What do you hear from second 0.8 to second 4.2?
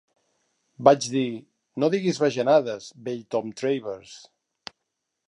Vaig dir "No diguis bajanades, vell Tom Travers".